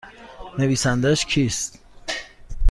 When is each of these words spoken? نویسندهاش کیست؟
نویسندهاش 0.59 1.25
کیست؟ 1.25 1.79